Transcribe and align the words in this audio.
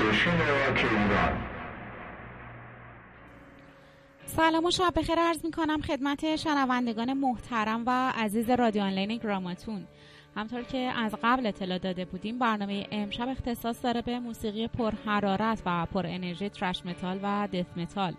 راک 0.00 0.84
ایران 0.84 1.38
سلام 4.26 4.64
و 4.64 4.70
شب 4.70 4.92
بخیر. 4.96 5.18
عرض 5.18 5.44
می 5.44 5.50
کنم 5.50 5.80
خدمت 5.80 6.36
شنوندگان 6.36 7.12
محترم 7.12 7.82
و 7.86 8.12
عزیز 8.16 8.50
رادیو 8.50 8.82
آنلاین 8.82 9.16
گراماتون. 9.16 9.86
همطور 10.36 10.62
که 10.62 10.78
از 10.78 11.14
قبل 11.22 11.46
اطلاع 11.46 11.78
داده 11.78 12.04
بودیم 12.04 12.38
برنامه 12.38 12.86
امشب 12.90 13.28
اختصاص 13.28 13.84
داره 13.84 14.02
به 14.02 14.18
موسیقی 14.18 14.68
پر 14.68 14.92
حرارت 15.06 15.62
و 15.66 15.86
پر 15.86 16.06
انرژی 16.06 16.48
thrash 16.48 16.86
metal 16.86 17.20
و 17.22 17.48
death 17.52 17.66
metal. 17.76 18.14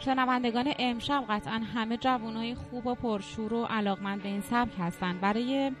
شنوندگان 0.00 0.74
امشب 0.78 1.24
قطعا 1.28 1.60
همه 1.74 1.96
جوانای 1.96 2.54
خوب 2.54 2.86
و 2.86 2.94
پرشور 2.94 3.54
و 3.54 3.64
علاقمند 3.64 4.22
به 4.22 4.28
این 4.28 4.40
سبک 4.40 4.72
هستند 4.78 5.20
برای 5.20 5.72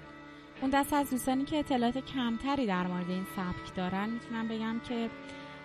اون 0.62 0.70
دست 0.70 0.92
از 0.92 1.10
دوستانی 1.10 1.44
که 1.44 1.58
اطلاعات 1.58 1.98
کمتری 1.98 2.66
در 2.66 2.86
مورد 2.86 3.10
این 3.10 3.26
سبک 3.36 3.74
دارن 3.76 4.08
می‌تونم 4.08 4.48
بگم 4.48 4.80
که 4.88 5.10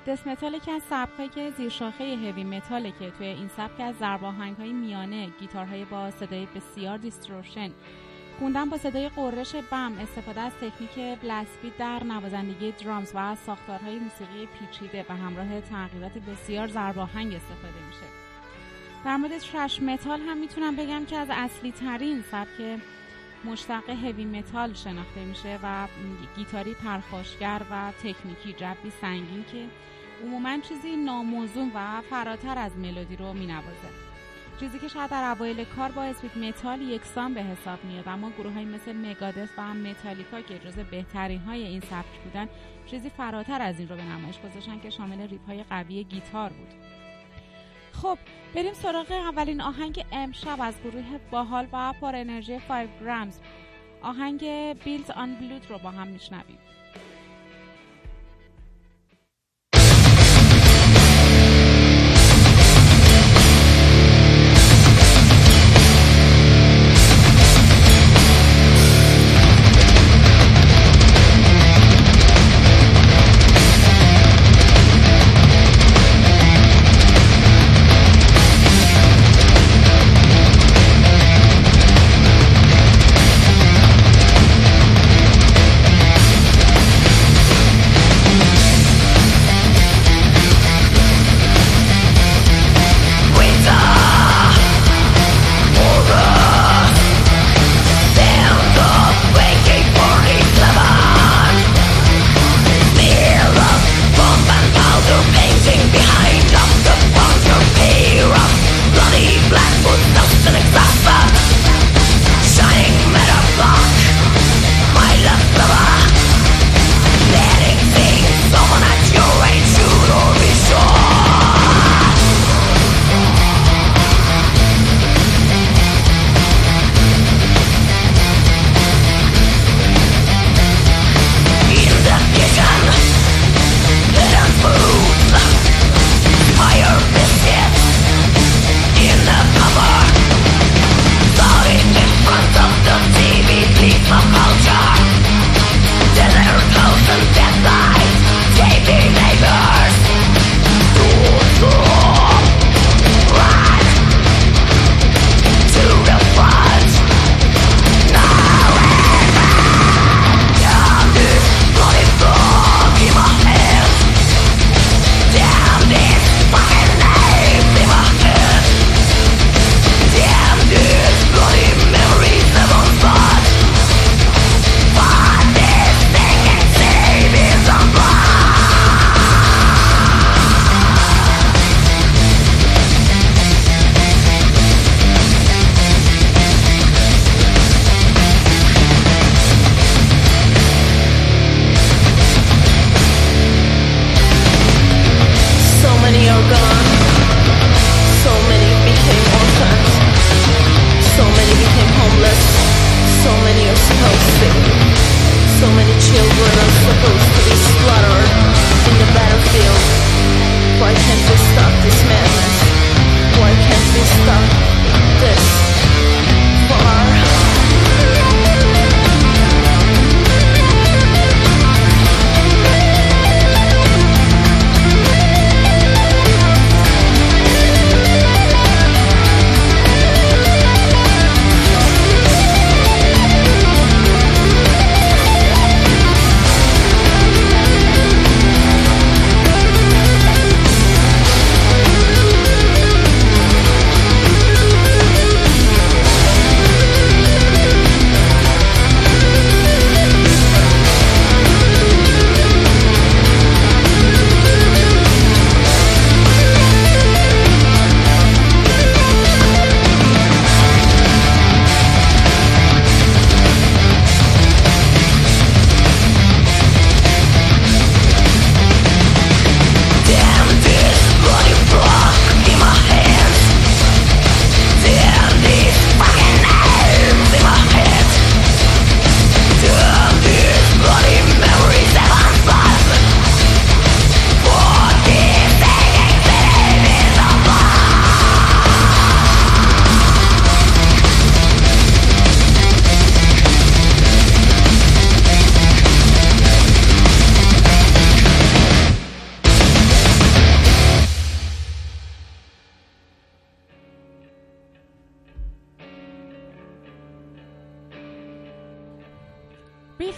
death 0.07 0.27
metal 0.27 0.59
که 0.59 0.71
از 0.71 0.81
سبکایی 0.89 1.29
که 1.29 1.51
زیر 1.57 1.69
شاخه 1.69 2.03
heavy 2.03 2.43
metal 2.43 2.83
ه 2.83 2.91
که 2.91 3.11
توی 3.11 3.27
این 3.27 3.47
سبک 3.57 3.79
از 3.79 3.95
ضرب 3.95 4.21
های 4.59 4.73
میانه 4.73 5.29
گیتارهای 5.39 5.85
با 5.85 6.11
صدای 6.11 6.47
بسیار 6.55 6.97
distortion 6.97 7.71
خوندن 8.39 8.69
با 8.69 8.77
صدای 8.77 9.09
غرش 9.09 9.55
بم 9.55 9.93
استفاده 9.99 10.41
از 10.41 10.51
تکنیک 10.61 11.19
blast 11.21 11.52
beat 11.52 11.77
در 11.77 12.03
نوازندگی 12.03 12.71
drums 12.71 13.11
و 13.15 13.35
ساختارهای 13.35 13.99
موسیقی 13.99 14.47
پیچیده 14.59 15.05
و 15.09 15.15
همراه 15.15 15.61
تغییرات 15.61 16.11
بسیار 16.11 16.67
ضرب 16.67 16.99
استفاده 16.99 17.85
میشه. 17.87 18.07
در 19.05 19.17
مورد 19.17 19.37
thrash 19.37 19.81
metal 19.81 20.21
هم 20.21 20.37
می‌تونم 20.37 20.75
بگم 20.75 21.05
که 21.05 21.17
از 21.17 21.27
اصلی 21.31 21.71
ترین 21.71 22.23
سبک 22.31 22.79
مشتق 23.45 23.89
heavy 23.89 24.25
metal 24.25 24.73
شناخته 24.73 25.25
میشه 25.25 25.59
و 25.63 25.87
گیتاری 26.35 26.73
پرخاشگر 26.73 27.61
و 27.71 27.91
تکنیکی 27.91 28.53
جوی 28.53 28.89
سنگین 29.01 29.45
که 29.51 29.65
عموما 30.23 30.57
چیزی 30.57 30.95
ناموزون 30.95 31.71
و 31.75 32.01
فراتر 32.01 32.57
از 32.57 32.77
ملودی 32.77 33.15
رو 33.15 33.33
مینوازه. 33.33 33.89
چیزی 34.59 34.79
که 34.79 34.87
شاید 34.87 35.11
در 35.11 35.31
اوایل 35.31 35.63
کار 35.63 35.91
با 35.91 36.03
speed 36.03 36.37
metal 36.37 36.81
یکسان 36.81 37.33
به 37.33 37.43
حساب 37.43 37.83
میاد 37.83 38.07
اما 38.07 38.29
گروه 38.29 38.53
های 38.53 38.65
مثل 38.65 38.93
Megadeth 38.93 39.49
و 39.57 39.73
متالیکا 39.73 40.41
که 40.41 40.59
جز 40.59 40.73
بهترین 40.73 41.39
های 41.39 41.63
این 41.63 41.81
سبک 41.81 42.23
بودن 42.23 42.47
چیزی 42.85 43.09
فراتر 43.09 43.61
از 43.61 43.79
این 43.79 43.89
رو 43.89 43.95
به 43.95 44.03
نمایش 44.03 44.39
گذاشتن 44.39 44.79
که 44.79 44.89
شامل 44.89 45.27
riff 45.27 45.45
های 45.47 45.63
قوی 45.63 46.03
گیتار 46.03 46.49
بود. 46.49 46.96
خب 48.01 48.17
بریم 48.55 48.73
سراغ 48.73 49.11
اولین 49.11 49.61
آهنگ 49.61 50.05
امشب 50.11 50.57
از 50.61 50.73
گروه 50.83 51.19
باحال 51.31 51.67
و 51.73 51.93
پر 52.01 52.15
انرژی 52.15 52.59
5 52.59 52.89
گرامز 53.01 53.39
آهنگ 54.01 54.43
بیلز 54.83 55.09
آن 55.09 55.35
بلود 55.35 55.69
رو 55.69 55.77
با 55.77 55.91
هم 55.91 56.07
میشنویم. 56.07 56.57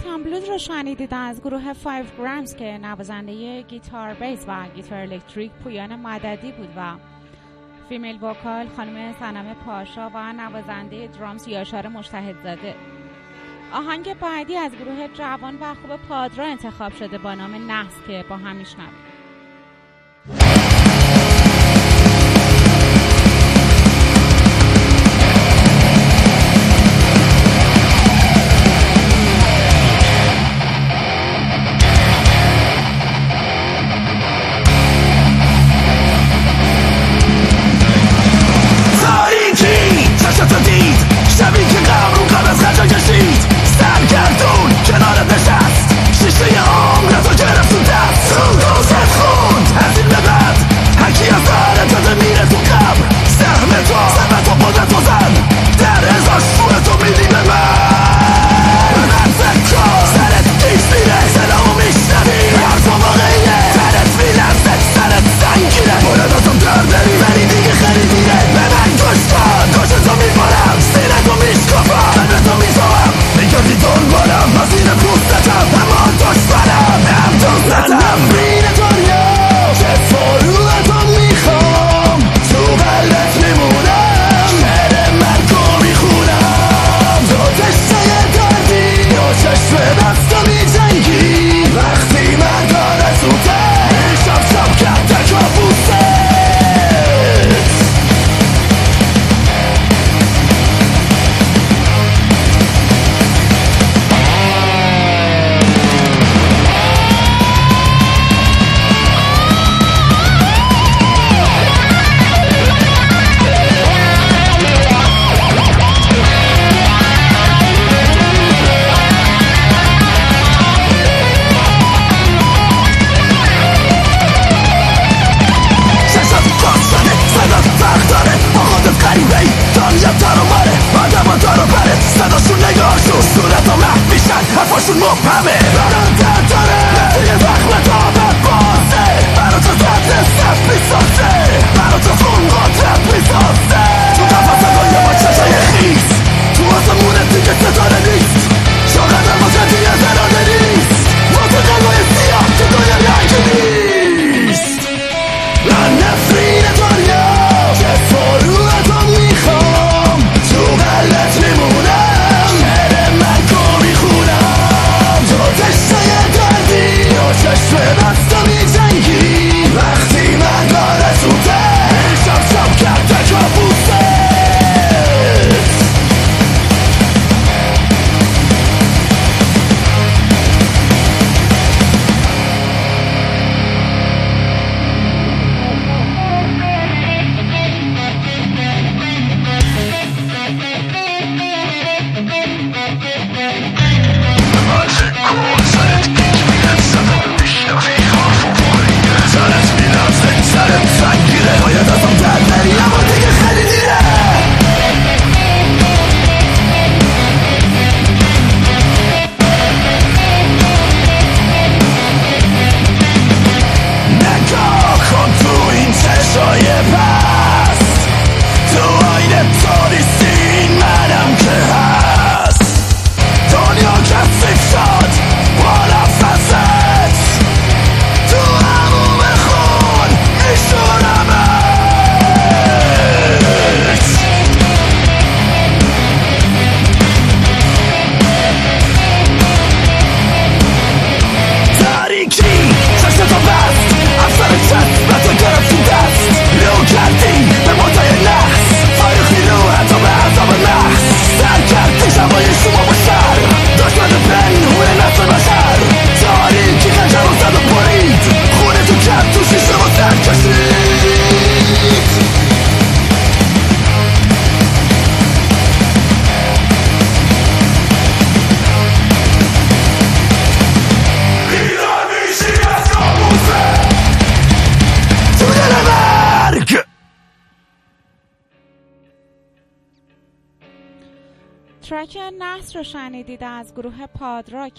بیلتان 0.09 0.23
بلوز 0.23 0.50
رو 0.50 0.57
شنیدید 0.57 1.13
از 1.13 1.41
گروه 1.41 1.73
5 1.73 2.07
گرامز 2.17 2.56
که 2.56 2.77
نوازنده 2.77 3.61
گیتار 3.61 4.13
بیس 4.13 4.45
و 4.47 4.67
گیتار 4.75 5.00
الکتریک 5.00 5.51
پویان 5.51 5.95
مددی 5.95 6.51
بود 6.51 6.69
و 6.77 6.94
فیمیل 7.89 8.23
وکال 8.23 8.67
خانم 8.67 9.15
سنم 9.19 9.53
پاشا 9.53 10.09
و 10.13 10.33
نوازنده 10.33 11.07
درامز 11.07 11.47
یاشار 11.47 11.88
مشتهد 11.88 12.35
زاده 12.44 12.75
آهنگ 13.73 14.13
بعدی 14.13 14.56
از 14.56 14.71
گروه 14.71 15.07
جوان 15.13 15.57
و 15.61 15.73
خوب 15.73 15.95
پادرا 15.95 16.45
انتخاب 16.45 16.94
شده 16.94 17.17
با 17.17 17.33
نام 17.33 17.71
نحس 17.71 17.95
که 18.07 18.25
با 18.29 18.38
هم 18.38 18.56
میشنویم. 18.56 19.08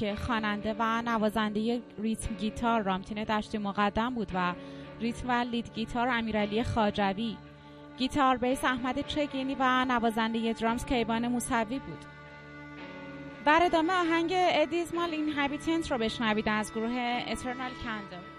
که 0.00 0.14
خواننده 0.14 0.76
و 0.78 1.02
نوازنده 1.02 1.82
ریتم 1.98 2.34
گیتار 2.34 2.82
رامتین 2.82 3.24
دشتی 3.24 3.58
مقدم 3.58 4.14
بود 4.14 4.30
و 4.34 4.54
ریتم 5.00 5.28
و 5.28 5.32
لید 5.32 5.70
گیتار 5.74 6.08
امیرعلی 6.08 6.62
خاجوی 6.62 7.36
گیتار 7.98 8.36
بیس 8.36 8.64
احمد 8.64 9.06
چگینی 9.06 9.56
و 9.58 9.84
نوازنده 9.84 10.52
درامز 10.52 10.84
کیوان 10.84 11.28
موسوی 11.28 11.78
بود. 11.78 12.04
در 13.44 13.60
ادامه 13.62 13.92
آهنگ 13.92 14.32
ادیزمال 14.34 15.10
این 15.10 15.32
هابیتنت 15.32 15.90
رو 15.90 15.98
بشنوید 15.98 16.48
از 16.48 16.72
گروه 16.72 17.22
اترنال 17.28 17.70
کندل 17.70 18.29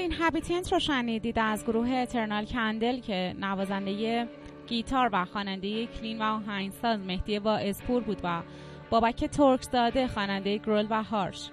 Dismal 0.00 0.12
Inhabitant 0.12 0.72
رو 0.72 0.78
شنیدید 0.78 1.38
از 1.38 1.64
گروه 1.64 1.90
Eternal 1.90 2.44
Candle 2.44 3.00
که 3.00 3.34
نوازنده 3.40 4.28
گیتار 4.66 5.10
و 5.12 5.24
خواننده 5.24 5.86
clean 5.86 6.22
و 6.22 6.24
آهنگساز 6.24 7.00
مهدی 7.00 7.38
با 7.38 7.56
اسپور 7.56 8.02
بود 8.02 8.20
و 8.24 8.42
بابک 8.90 9.24
ترک 9.24 9.62
زاده 9.62 10.08
خواننده 10.08 10.58
growl 10.58 10.86
و 10.90 11.02
harsh. 11.02 11.50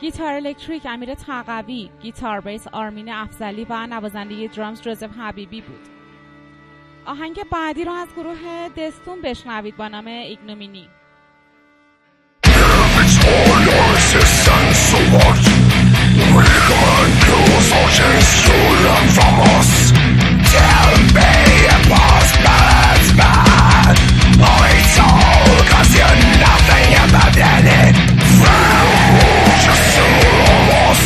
گیتار 0.00 0.32
الکتریک 0.32 0.86
امیر 0.86 1.14
تقوی 1.14 1.90
گیتار 2.02 2.40
بیس 2.40 2.68
آرمین 2.68 3.08
افضلی 3.08 3.66
و 3.70 3.86
نوازنده 3.86 4.46
drums 4.46 4.82
جوزف 4.82 5.10
حبیبی 5.18 5.60
بود. 5.60 5.88
آهنگ 7.06 7.40
بعدی 7.52 7.84
رو 7.84 7.92
از 7.92 8.08
گروه 8.16 8.68
دستون 8.76 9.22
بشنوید 9.22 9.76
با 9.76 9.88
نام 9.88 10.06
Ignominy. 10.06 10.88
Soldiers, 17.64 18.28
you 18.44 18.58
learn 18.84 19.08
from 19.16 19.34
us. 19.56 19.92
Tell 20.54 20.92
me 21.16 21.30
a 21.66 21.78
postman's 21.88 23.10
man 23.16 23.94
Oh, 24.38 24.70
it's 24.70 24.98
all 25.00 25.58
cause 25.66 25.90
you're 25.96 26.20
nothing 26.38 26.90
about 27.08 27.34
any 27.34 27.90
Ferocious 28.38 29.82
soul 29.96 30.38
of 30.54 30.68
us 30.86 31.04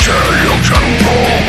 Till 0.00 0.28
you 0.44 0.54
can 0.64 0.86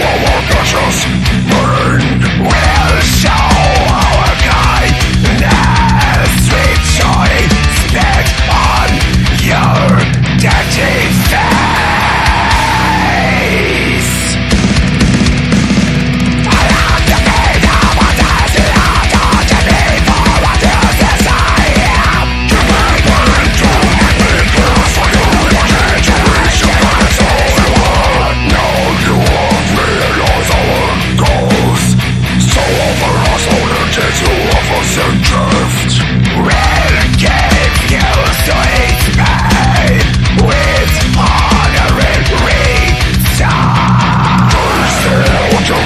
our 0.03 0.41
conscious 0.49 0.99
mind 1.47 2.21
We'll 2.43 2.99
show 3.21 3.47
our 3.95 4.33
kindness 4.49 6.31
Sweet 6.43 6.81
joy, 6.97 7.31
spit 7.79 8.27
on 8.51 8.89
your 9.47 9.87
dirty 10.41 10.98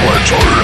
Winter 0.06 0.63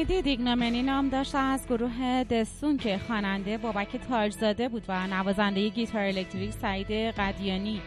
که 0.00 0.06
شنیدید 0.06 0.26
ایگنامنی 0.26 0.82
نام 0.82 1.08
داشت 1.08 1.34
از 1.34 1.66
گروه 1.66 2.24
دستون 2.24 2.76
که 2.76 2.98
خواننده 3.06 3.58
بابک 3.58 3.96
تاجزاده 3.96 4.68
بود 4.68 4.84
و 4.88 5.06
نوازنده 5.06 5.68
گیتار 5.68 6.02
الکتریک 6.02 6.52
سعید 6.52 6.90
قدیانی. 6.90 7.82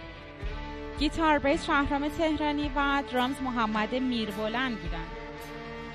گیتار 0.99 1.39
بیس 1.39 1.65
شهرام 1.65 2.07
تهرانی 2.07 2.71
و 2.75 3.03
درامز 3.11 3.41
محمد 3.41 3.95
میربلند 3.95 4.77
بودند. 4.79 5.11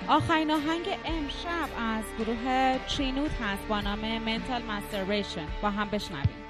آخرین 0.09 0.51
آهنگ 0.51 0.87
امشب 1.05 1.69
از 1.79 2.05
گروه 2.19 2.77
چینوت 2.87 3.31
هست 3.43 3.69
با 3.69 3.81
نام 3.81 4.19
منتال 4.19 4.63
مستربیشن 4.63 5.47
با 5.63 5.71
هم 5.71 5.89
بشنویم. 5.89 6.48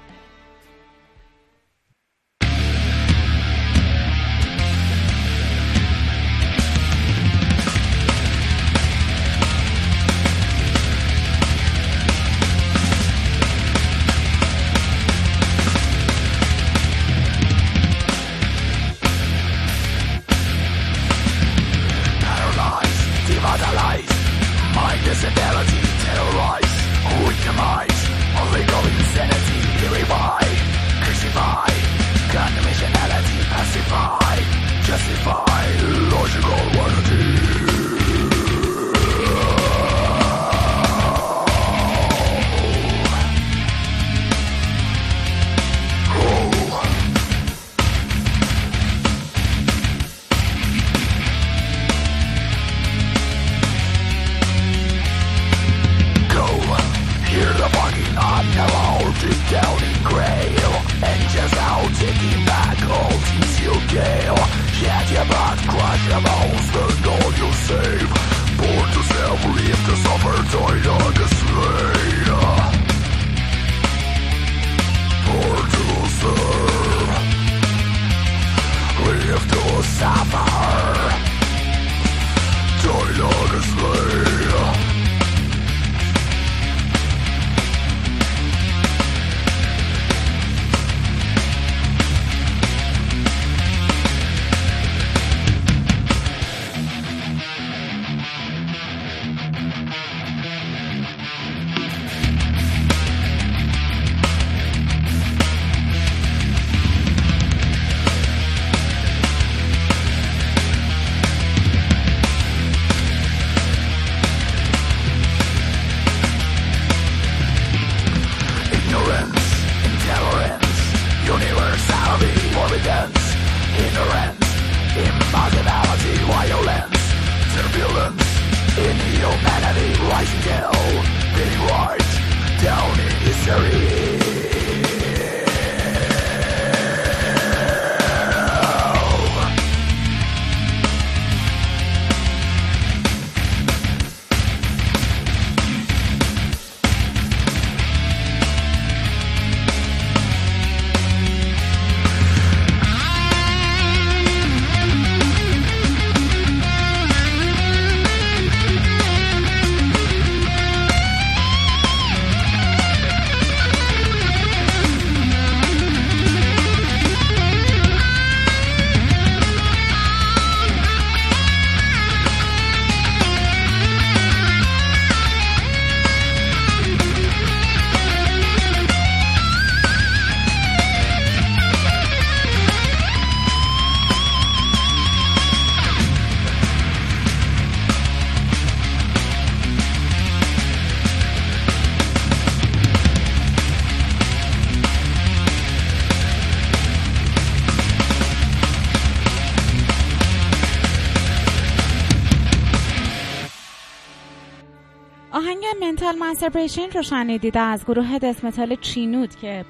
Masturbation 206.29 206.91
رو 206.91 207.01
شنیدید 207.01 207.57
از 207.57 207.85
گروه 207.85 208.19
death 208.19 208.47
metal 208.47 208.75
چینود 208.75 209.35
که 209.35 209.65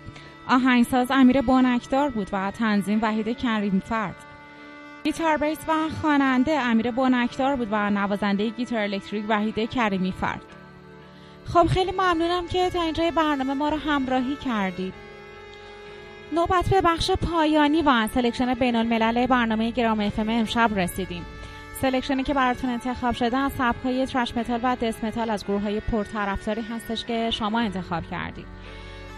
آهنگساز 0.48 1.12
امیر 1.12 1.42
بانکدار 1.42 2.10
بود 2.10 2.30
و 2.32 2.52
تنظیم 2.52 3.00
وحید 3.02 3.38
کریم 3.38 3.82
فرد. 3.86 4.16
گیتار 5.04 5.38
بیس 5.38 5.58
و 5.68 5.74
خواننده 6.02 6.52
امیر 6.52 6.92
بانکدار 6.92 7.56
بود 7.56 7.68
و 7.72 7.90
نوازنده 7.90 8.50
گیتار 8.50 8.80
الکتریک 8.80 9.26
وحید 9.30 9.70
کریمی 9.70 10.12
فرد. 10.12 10.42
خب 11.46 11.68
خیلی 11.68 11.92
ممنونم 11.92 12.48
که 12.48 12.70
تا 12.70 12.82
اینجای 12.82 13.12
برنامه 13.12 13.54
ما 13.54 13.70
رو 13.70 13.78
همراهی 13.78 14.36
کردید. 14.36 14.94
نوبت 16.34 16.70
به 16.70 16.82
بخش 16.82 17.12
پایانی 17.12 17.82
و 17.82 18.08
selection 18.14 18.54
بین 18.54 18.76
الملل 18.76 19.26
برنامه 19.26 19.72
گراما 19.72 20.00
اف 20.00 20.15
ام 20.15 20.30
امشب 20.30 20.72
رسیدیم. 20.76 21.26
selection 21.82 22.20
ی 22.20 22.24
که 22.24 22.34
براتون 22.34 22.70
انتخاب 22.70 23.16
شده 23.16 23.38
از 23.38 23.52
heavy 23.84 24.06
thrash 24.06 24.38
metal 24.38 24.60
و 24.64 24.76
death 24.76 25.04
metal 25.04 25.30
از 25.30 25.46
گروه 25.46 25.62
های 25.62 25.80
پرطرفداری 25.80 26.62
هستش 26.62 27.06
که 27.06 27.32
شما 27.32 27.60
انتخاب 27.60 28.04
کردید. 28.12 28.46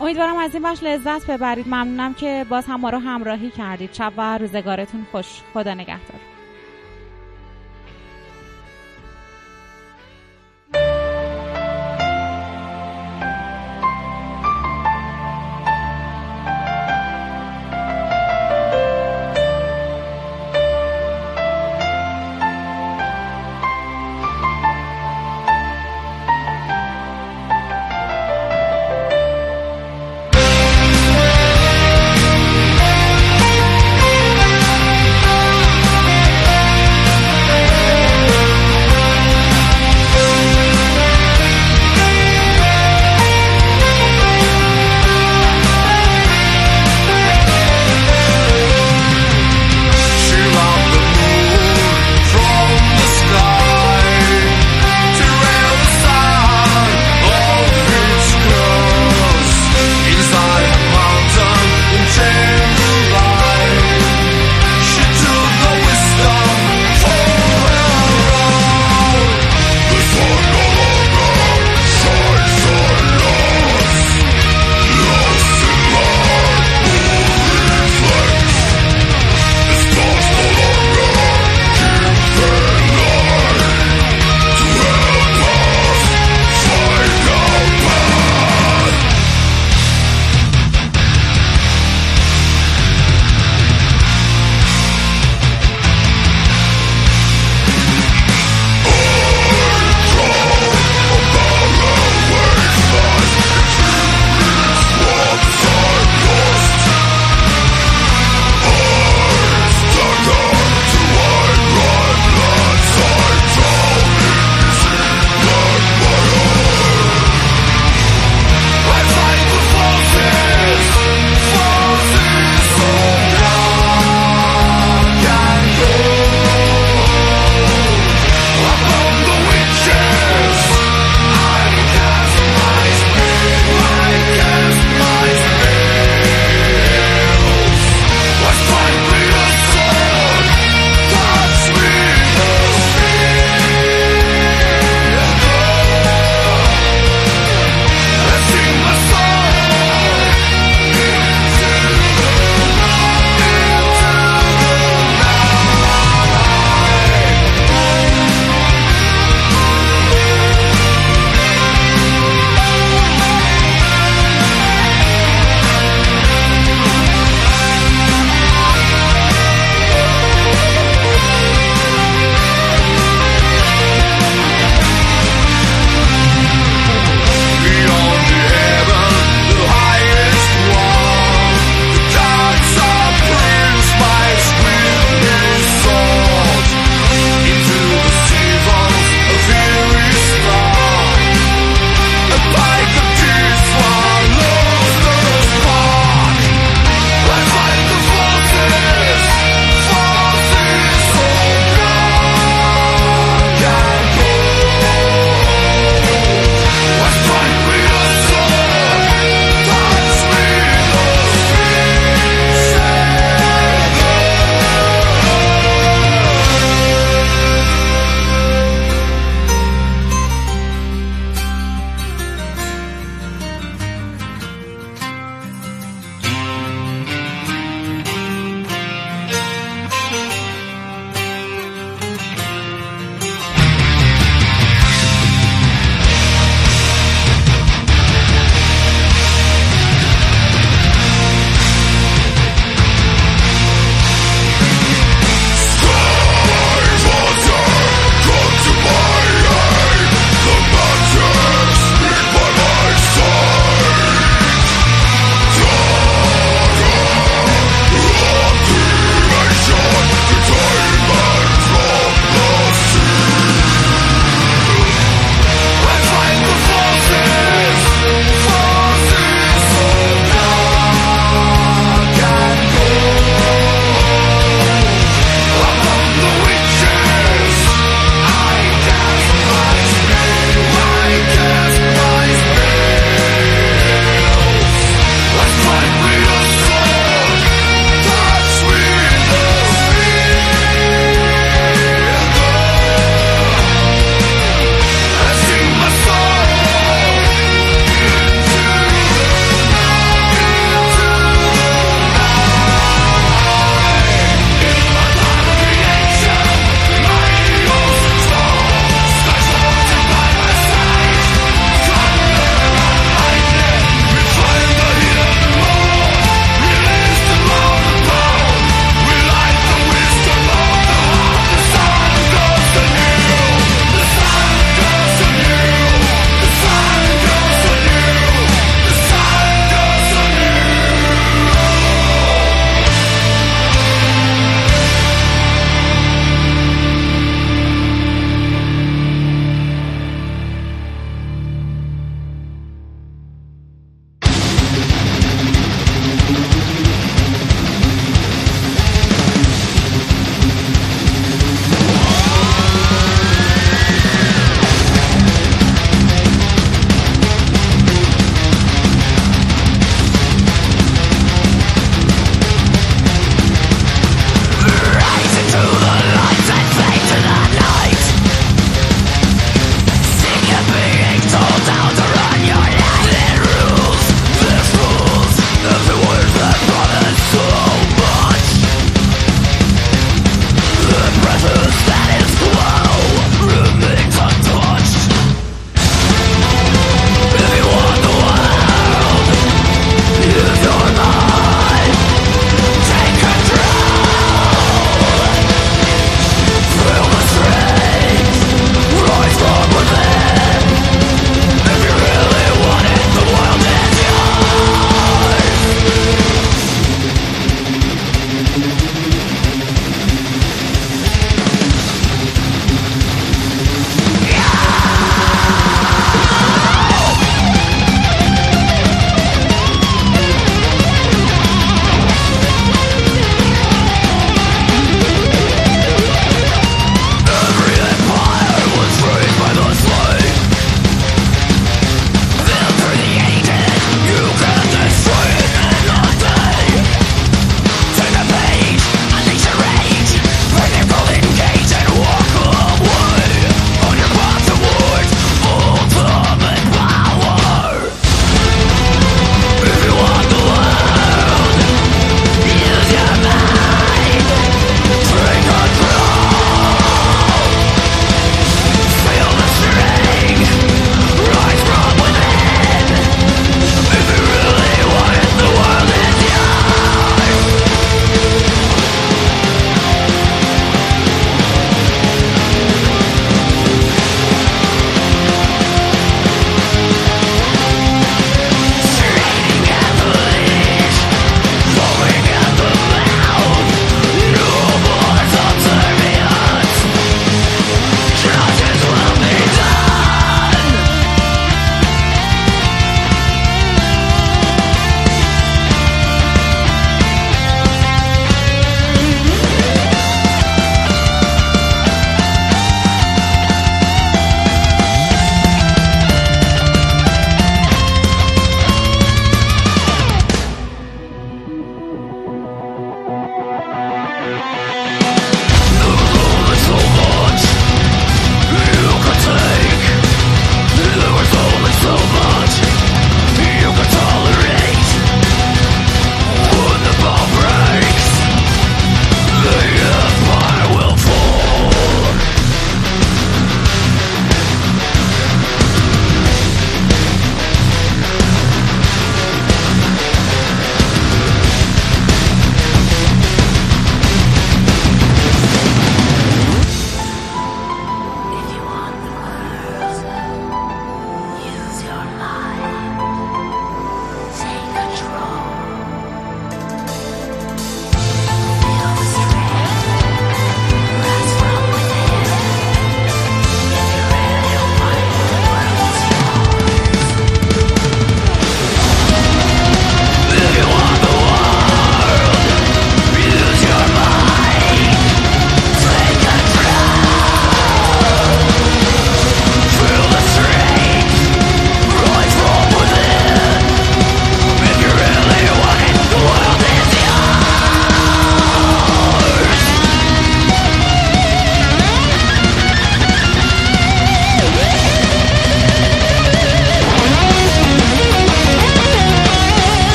امیدوارم 0.00 0.36
از 0.36 0.54
این 0.54 0.62
بخش 0.62 0.82
لذت 0.82 1.30
ببرید. 1.30 1.68
ممنونم 1.68 2.14
که 2.14 2.46
باز 2.48 2.66
هم 2.66 2.80
ما 2.80 2.90
رو 2.90 2.98
همراهی 2.98 3.50
کردید. 3.50 3.92
شب 3.92 4.12
و 4.16 4.38
روزگارتون 4.38 5.06
خوش. 5.12 5.26
خدا 5.54 5.74
نگهدار. 5.74 6.37